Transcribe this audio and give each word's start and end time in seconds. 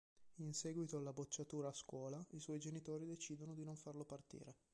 In 0.37 0.53
seguito 0.55 0.97
alla 0.97 1.13
bocciatura 1.13 1.67
a 1.67 1.73
scuola 1.73 2.25
i 2.31 2.39
suoi 2.39 2.57
genitori 2.57 3.05
decidono 3.05 3.53
di 3.53 3.63
non 3.63 3.75
farlo 3.75 4.03
partire. 4.03 4.55